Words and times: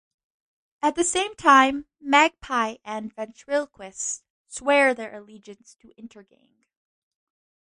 At 0.81 0.95
the 0.95 1.03
same 1.03 1.35
time, 1.35 1.85
Magpie 1.99 2.77
and 2.83 3.13
Ventriloquist 3.13 4.23
swear 4.47 4.95
their 4.95 5.15
allegiance 5.15 5.75
to 5.75 5.89
Intergang. 5.95 6.65